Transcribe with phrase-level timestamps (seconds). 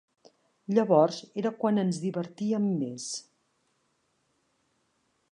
[0.75, 3.05] Llavors era quan ens divertíem més.